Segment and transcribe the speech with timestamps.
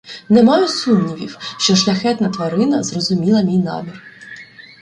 [0.29, 4.03] Не маю сумнівів, що шляхетна тварина зрозуміла мій намір.